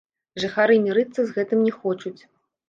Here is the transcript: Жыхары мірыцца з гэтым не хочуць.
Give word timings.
Жыхары 0.43 0.77
мірыцца 0.85 1.19
з 1.27 1.35
гэтым 1.37 1.59
не 1.67 1.73
хочуць. 1.77 2.17